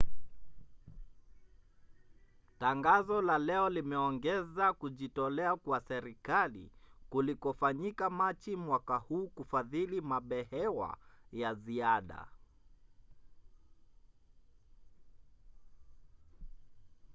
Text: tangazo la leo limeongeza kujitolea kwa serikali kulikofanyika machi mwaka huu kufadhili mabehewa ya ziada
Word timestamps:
tangazo 2.59 3.21
la 3.21 3.37
leo 3.37 3.69
limeongeza 3.69 4.73
kujitolea 4.73 5.55
kwa 5.55 5.79
serikali 5.81 6.71
kulikofanyika 7.09 8.09
machi 8.09 8.55
mwaka 8.55 8.97
huu 8.97 9.27
kufadhili 9.27 10.01
mabehewa 10.01 10.97
ya 11.31 11.55
ziada 11.55 12.27